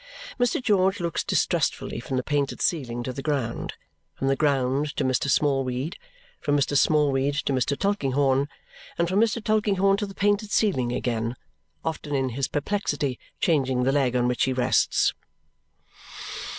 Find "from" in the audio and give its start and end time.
1.99-2.17, 4.15-4.29, 6.39-6.57, 9.07-9.19